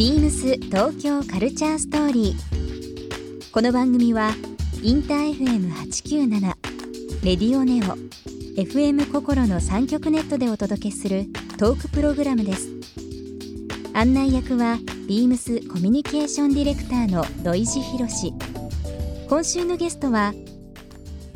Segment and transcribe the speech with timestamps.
[0.00, 3.52] ビームス東京カルチャーストーリー。
[3.52, 4.30] この番組は
[4.82, 6.40] インター FM897
[7.22, 7.98] レディオネオ
[8.58, 11.26] FM 心の三極ネットでお届けする
[11.58, 12.70] トークプログラムです。
[13.92, 18.32] 案内役はビームスコミュニケーションディレクターの土井博志。
[19.28, 20.32] 今週のゲストは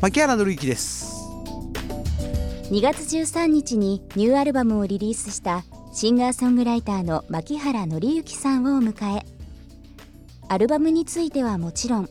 [0.01, 1.23] 牧原紀之です
[2.71, 5.65] 2月13日にニューアルバムをリリースした
[5.97, 9.25] シンガーソングライターの牧原紀之さんを迎え。
[10.48, 12.09] アルバムについてはもちろん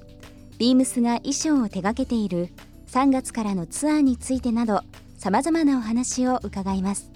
[0.57, 2.47] ビームスが衣装を手掛けている
[2.87, 4.83] 3月からのツアーについてなど
[5.17, 7.11] さまざまなお話を伺います。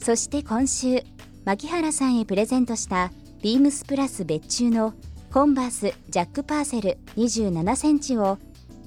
[0.00, 1.04] そして今週
[1.44, 4.92] 牧原さんへプレゼントしたビームスプラス別注の
[5.32, 8.38] コンバースジャックパーセル27センチを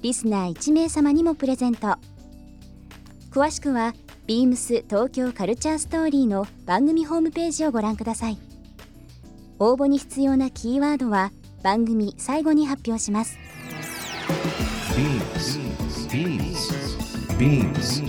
[0.01, 1.95] リスナー1名様にもプレゼント。
[3.31, 3.93] 詳しくは
[4.31, 8.37] ビームス東京カルチャーストーリーの番組ホームページをご覧ください。
[9.59, 11.33] 応募に必要なキーワードは
[11.63, 13.37] 番組最後に発表します。
[14.95, 15.59] ビームス
[16.15, 18.01] ビームスビームス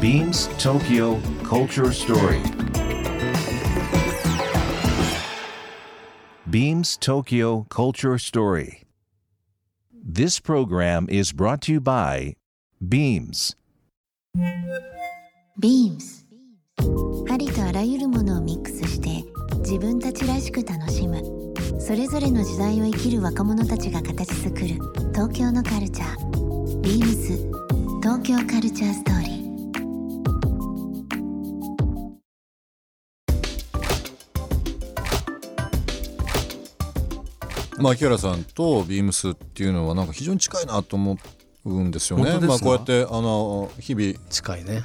[0.00, 2.56] ビームス東京カルチャーストーリー
[6.46, 8.76] ビームス東京カルチャーストーリー
[10.10, 12.34] This program is brought to by
[12.82, 13.58] Beams.
[15.58, 16.26] ビームス
[17.30, 19.24] ありとあらゆるものをミックスして
[19.60, 21.22] 自分たちらしく楽しむ。
[21.80, 24.66] それぞれの時代を生きる若者たちが形作る。
[25.14, 26.80] 東京のカルチャー。
[26.82, 27.36] ビームス
[28.02, 37.82] 東京カルチャーストーリー。
[37.82, 42.38] 牧原さんとビームスっていうのはなんか非常に近いなと思ってうんですよね。
[42.40, 44.82] まあこうやってあの日々近いね。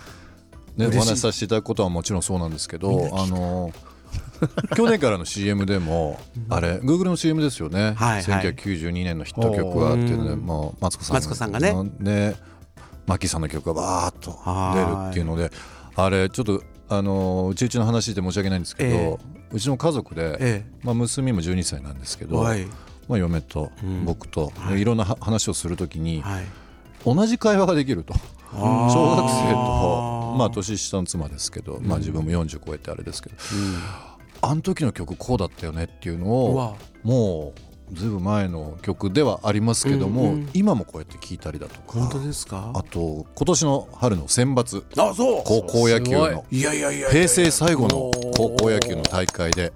[0.76, 3.72] ねお話しさせていただくことはもちろんそうなんですけど、あの
[4.76, 7.94] 去年からの CM でもあれ Google の CM ですよね。
[7.96, 8.54] はいはい。
[8.54, 10.40] 1992年のヒット曲はっていうので、うん。
[10.40, 11.74] もうマツコさんマツコさんがね。
[12.00, 12.36] で
[13.06, 14.32] マキさんの曲がバーッと
[14.76, 15.52] 出るっていうので、
[15.96, 19.18] あれちょっとあのうちうちの話で申し訳ないんですけど、え
[19.52, 22.38] うちの家族で、えまあ娘も12歳なんですけえど。
[22.38, 22.66] はい。
[23.08, 24.06] まあ、嫁とうん。
[24.06, 24.82] 僕と、はい。
[24.82, 26.46] い、ろんなは話をするときにはい
[27.06, 28.14] 同じ会話ができると。
[28.54, 28.58] 小
[29.16, 33.36] 学生とまあ年下の妻ですけど、まあ、自分も40超えてあれですけど、
[34.42, 36.74] あの時の曲こうだったよねっていうのうをわ。
[37.04, 37.54] も
[37.92, 42.00] うずいぶん前の曲ではありますけども、うんうん今もこうやって聴いたりだとか。
[42.00, 42.72] 本当ですか？
[42.74, 44.84] あと今年の春の選抜。
[44.98, 45.44] あそう。
[45.46, 46.46] 高校野球の。
[46.50, 49.74] 平成最後の高校野球の大会で。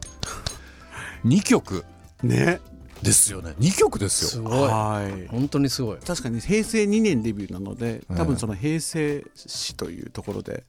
[1.25, 1.86] 2曲。
[2.24, 2.59] ね
[3.05, 3.53] ですよね。
[3.59, 4.29] 2曲ですよ。
[4.29, 4.67] すごい。
[4.67, 5.27] はい。
[5.27, 5.97] 本当にすごい。
[5.97, 10.63] 確かに平成2年デビューなので多ええ分その平成史というところで。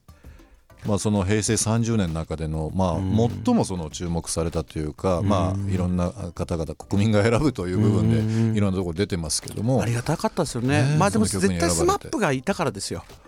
[0.85, 3.29] まあ、その平成30年の中での、まあ、うん。
[3.45, 5.27] 最もその注目されたというか、うん。
[5.27, 8.53] まあ、いろんな方々国民が選ぶという部分うん。
[8.53, 9.81] でいろんなところ出てますけども。
[9.81, 10.95] ありがたかったですよね。
[10.99, 13.03] まあでも絶対スマップがいたからですよ。
[13.21, 13.26] うん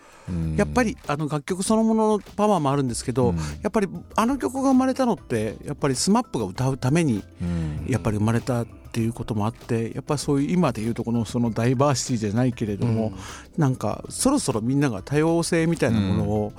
[0.57, 3.37] やっぱりあの楽曲そのもののパワーもあるんですけど、うん。
[3.37, 7.85] やっぱりあの曲が生まれたのってやっぱり SMAP が歌うためにうん。
[7.87, 13.13] やっぱり生まれたっていうこともあってやっぱりそういう今でいうとこのそのダイバーシティじゃないけれども、
[13.57, 16.53] なんかそろそろみんなが多様性みたいなものを、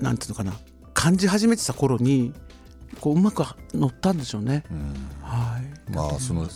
[0.00, 0.52] なんていうのかな
[0.94, 2.32] 感じ始めてた頃に
[3.00, 4.64] こううまく乗ったんでしょうね。
[4.70, 4.94] うん。
[5.22, 5.90] はい。
[5.92, 6.48] まあその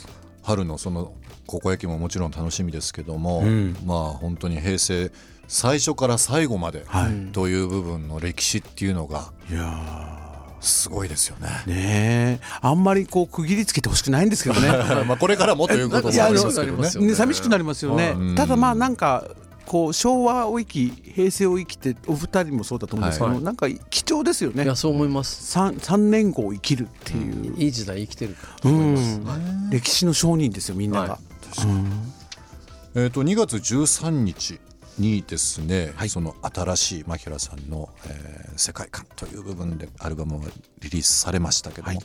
[0.47, 1.13] 春のその
[1.47, 3.77] 高校野球ももちろん楽しみですけども、うん。
[3.85, 5.11] まあ本当に平成
[5.49, 7.33] 最初から最後まではい。
[7.33, 10.17] という部分の歴史っていうのがいや
[10.61, 11.49] すごいですよね。
[11.67, 12.41] ーねえ。
[12.61, 14.69] あんまりこう区切りつけてほしくないんですけどね。
[15.07, 17.15] まあこれからもということもありますけどね。
[17.15, 18.13] 寂しくなりますよね。
[18.13, 19.25] はいただまあなんか
[19.67, 23.43] こう昭和を生き平成を生きてお二人もそうだと思うんですけど、はい。
[23.43, 24.65] なんか貴重ですよね。
[24.65, 25.45] いやそう思います。
[25.47, 29.71] 三三年後を生きるっていう、いい時代生きてるうん。
[29.71, 31.19] 歴史の証人ですよみんなが、は
[32.95, 34.61] えー、と2月13日
[34.99, 36.09] にですね、はい。
[36.09, 40.47] その新しい牧原さんの、えー世界観という部分でアルバムが
[40.81, 41.99] リリースされましたけども、はい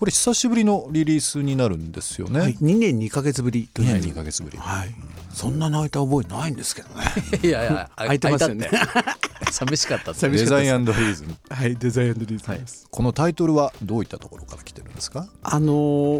[0.00, 2.40] これ久しぶりのリリースになるんですよね。
[2.40, 3.92] はい、2年2か月ぶりと2いう。
[4.00, 4.94] 年2ヶ月ぶり、はい、
[5.30, 7.04] そんな泣いた覚えないんですけどね。
[7.46, 8.70] いやいや空いてますよね。
[9.52, 10.66] 寂しかった寂しかったです。
[10.70, 11.36] デザインリーズム。
[11.50, 15.28] はいデザインリーズです、このタイトルはどういったところから来てるんですか？
[15.42, 15.66] あの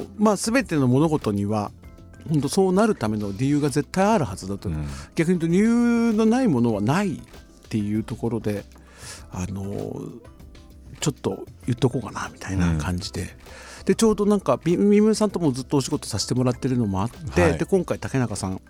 [0.00, 1.72] ーまあ全ての物事には
[2.28, 4.86] 本当そうなるための理由が絶対あるはずだと、うん。
[5.14, 7.20] 逆に言うと理由のないものはないっ
[7.70, 8.66] ていうところで
[9.32, 10.10] あのー
[11.00, 13.36] ちょっと言っとこうかなみたいな感じで、
[13.84, 17.58] でちょうどなんかみみむさんともずっとお仕事させてもらってるのもあって、はい。
[17.58, 18.60] で今回竹中さん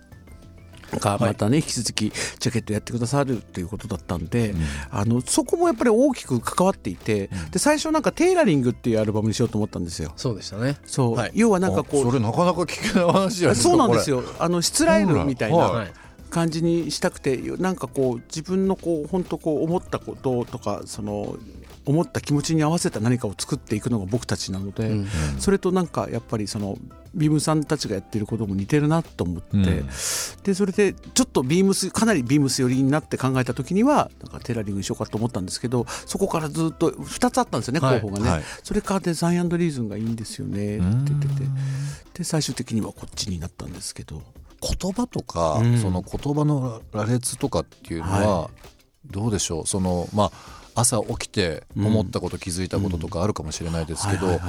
[0.98, 4.54] がまたね、引き続きジャケットやってくださるということだったんで、
[4.90, 10.12] あのそこもやっぱり大きく関わっていて、で最初なんかテイラリングっていうアルバムにしようと思ったんですよ。
[10.16, 10.76] そうでしたね。
[10.84, 11.32] そう、はい。
[11.34, 14.22] 要はなんかこあそうれなかなか聞けない話じゃないですかそうなんですよ。
[14.22, 15.86] よあのしつらえるみたいはな
[16.30, 21.36] 感じにしたくてなんかこう自分のこう本当こう思ったこととかその
[21.86, 24.90] 思った気持ちに合わせた何かを作っていくのが僕たちなので、
[25.38, 26.76] それとなんかやっぱりその
[27.14, 29.64] ビームさんたちがやってることも似てるなと思って、うん。
[30.44, 38.00] でそれでちょっとビームスかなりビームス寄りになって考えた時にはなんかテラリングにしようかと思ったんですけどそこからずっと2つあったんですよね、はい。
[38.00, 38.42] 候補がね、はい。
[38.62, 41.34] それからデザインリーズンがいいんですよねって言ってて。
[42.14, 44.22] で最終的にはこっちになったんですけど。
[44.62, 45.78] 言葉とか、うん。
[45.78, 48.50] その言葉の羅列とかっていうのは、は
[49.06, 49.66] どうでしょう？
[49.66, 50.32] そのまあ
[50.74, 54.40] 朝起きて思ったこと、気づいたこととかあるかもしれないですけど、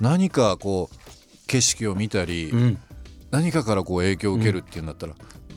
[0.00, 2.78] 何かこう景色を見たり、うん。
[3.30, 5.14] 何かからこう影響を受けるっていうんだったら、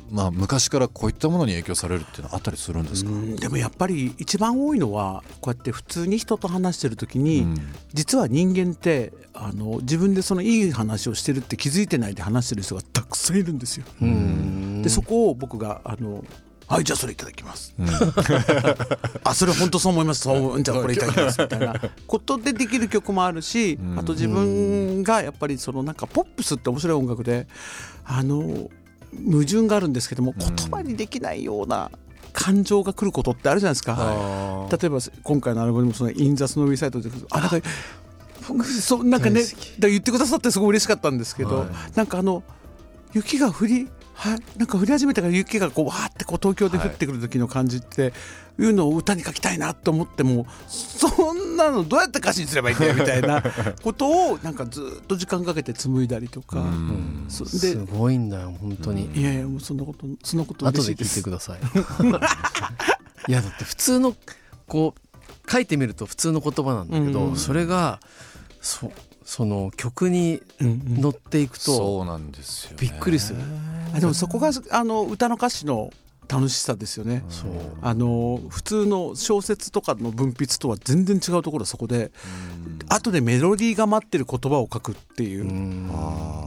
[0.10, 3.36] まあ昔からこういったものに影響されるっていうのはあったりするんですか、うん。
[3.38, 7.56] でもやっぱり一番多いのはこうやって普通に人と話してる時に、うん。
[7.94, 13.86] 実は人間ってあの自分でそのいい話をしてるって気づいてないで話してる人がたくさんいるんですよ。
[14.02, 14.82] うん。
[14.82, 16.26] でそこを僕があの
[16.72, 17.76] はいじゃあそれいただきます。
[17.78, 17.88] うん。
[19.26, 20.22] あそれ本当そう思います。
[20.22, 21.42] そうじゃあこれいただきます。
[21.42, 21.76] みたいな。
[22.08, 24.00] ことでできる曲もあるし、うん。
[24.00, 27.48] あと自分がやっぱりそのなんかポップスって面白い音楽で
[28.06, 28.70] あの
[29.30, 31.92] 矛盾があるんですけども言葉にできないような
[32.32, 33.96] 感情が来ることってあるじゃないですか。
[34.00, 37.60] あー例えば今回のアルバムもその「インザスノーウィサイト」であなんか
[38.48, 39.44] 僕そうなんかね
[39.80, 41.68] 言ってくださってすごい嬉しかったんですけど、はい。
[41.96, 42.44] なんかあの
[43.14, 43.90] 雪が降り
[44.22, 48.14] はなんか降り始めてから雪がこうわーってこう東京で降ってくる時の感じって、
[48.60, 53.42] いうのを歌に書きたいなと思ってもそんなのどうやって歌詞にすればいいんだよみたいな
[53.82, 56.64] ことをなんかずっと時間かけて紡いだりとか、
[57.28, 59.10] すごいんだよ本当に。
[59.16, 61.60] いやいやもうそんなことそんなこと後で聞いてください。
[63.28, 64.16] いやだって普通の
[64.68, 67.38] こう書いてみると普通の言葉なんだけど、うん。
[67.38, 68.00] それが
[68.62, 68.92] そ
[69.32, 71.02] その曲にうんうん。
[71.02, 73.40] 乗っていくとそうなんですよ、ね、びっくりする、
[73.96, 75.94] あでもそこがあの歌の歌詞の
[76.28, 77.24] 楽しさですよね。
[77.30, 77.52] そう。
[77.82, 82.12] あの普通の小説とかの文筆とは全然違うところはそこで
[82.90, 85.44] 後でメロディーが待ってる言葉を書くっていう。
[85.44, 85.88] う、ん。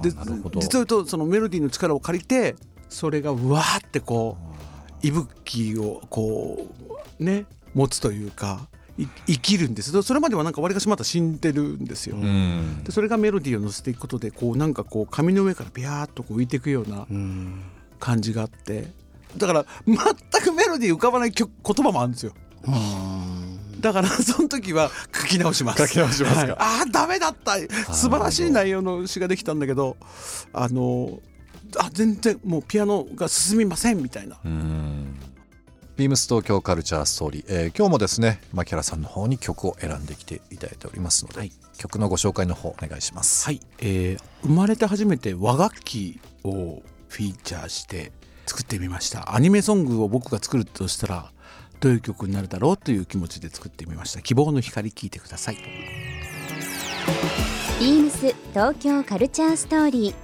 [0.02, 0.60] でなるほど。
[0.60, 2.54] 実を言うとそのメロディーの力を借りて
[2.90, 4.36] それがうわーってこ
[5.02, 6.68] う息吹をこ
[7.18, 8.68] うね持つというか。
[8.74, 10.02] い生きるんです。
[10.02, 12.16] それまではなんかわりかしまた死んでるんですよ。
[12.16, 12.84] うん。
[12.84, 17.62] でそれがメロディーを乗せていくことでこうなんかこう紙の上からビャーっとこう浮いていくようなうん。
[17.98, 18.92] 感じがあって。
[19.36, 22.32] だから全くメロディー浮かばない曲言葉もあるんですよ。
[23.80, 25.86] だからその時は書き直します。
[25.86, 26.40] 書き直しますか？
[26.40, 26.50] はい。
[26.52, 27.56] ああダメだった。
[27.92, 29.96] 素晴らしい内容の詩ができたんだけど
[30.52, 31.18] あの
[31.78, 34.38] あ全然もうピアノが進みませんみたいな。
[35.94, 41.52] うんビームス東京カルチャーストーリー、えー今日もですね牧原さんの方に曲を選んできていただいておりますので、はい。
[41.78, 43.44] 曲のご紹介の方お願いします。
[43.46, 48.12] はい、えー生まれて初めて和楽器をフィーチャーして
[48.46, 49.34] 作ってみました。
[49.34, 51.30] アニメソングを僕が作るとしたら
[51.80, 54.20] どういう曲になるだろうという気持ちで作ってみました。
[54.20, 55.56] 希望の光聞いてください。
[57.80, 60.14] ビームス東京カルチャーストーリー。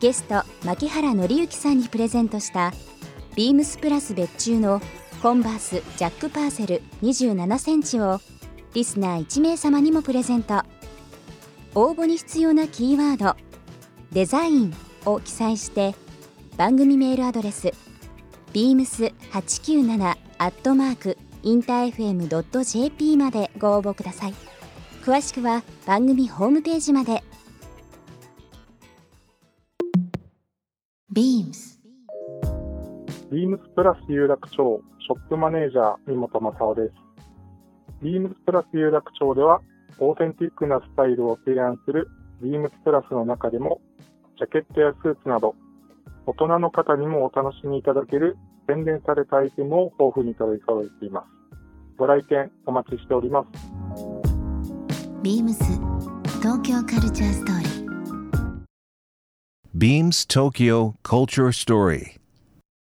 [0.00, 2.72] ゲスト槇原敬之さんにプレゼントした
[3.38, 4.82] ビームスプラス別注の
[5.22, 8.18] コンバースジャックパーセル27センチを
[8.74, 10.64] リスナー1名様にもプレゼント。
[11.76, 13.36] 応募に必要なキーワード
[14.10, 14.74] 「デザイン」
[15.06, 15.94] を記載して
[16.56, 17.70] 番組メールアドレス
[18.52, 24.34] beams897 アットマーク interfm.jp までご応募ください。
[25.04, 27.22] 詳しくは番組ホームページまで。
[33.30, 36.94] ビームスプラス有楽町ショップマネージャー三本正夫です。
[38.02, 39.60] ビームスプラス有楽町では、
[39.98, 42.08] オーセンティックなスタイルを提案する
[42.40, 43.82] ビームスプラスの中でも、
[44.38, 45.56] ジャケットやスーツなど、
[46.24, 51.26] 大人の方にもお楽しみいただける洗練されたアイテムを豊富に取り揃えています。
[51.98, 53.48] ご来店お待ちしております。
[55.22, 55.58] Beams
[56.40, 57.88] 東京カルチャーストーリー
[59.76, 62.17] Beams Tokyo Culture Story.